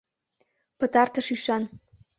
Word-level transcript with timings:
Пытартыш 0.79 1.27
ӱшан. 1.35 1.63